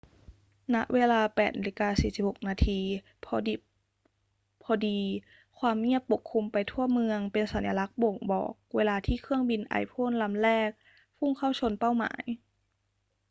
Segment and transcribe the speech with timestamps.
[0.73, 1.21] ณ เวลา
[1.83, 2.49] 8.46 น
[3.25, 3.59] พอดิบ
[4.63, 4.99] พอดี
[5.59, 10.69] ความเงียบปกคลุมไปทั่วเมือง เป็นสัญลักษณ์บ่งบอกเวลาที่เครื่องบินไอพ่นลำแรก
[11.17, 12.23] พุ่งเข้าชนเป้าหมาย